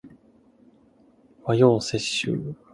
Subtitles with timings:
[1.43, 2.55] 和洋折衷